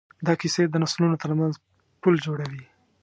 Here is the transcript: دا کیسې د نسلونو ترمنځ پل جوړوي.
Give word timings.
دا 0.25 0.33
کیسې 0.41 0.61
د 0.69 0.75
نسلونو 0.83 1.15
ترمنځ 1.23 1.53
پل 2.01 2.13
جوړوي. 2.25 2.63